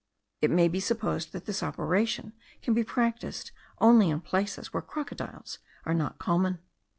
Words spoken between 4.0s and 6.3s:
in places where crocodiles are not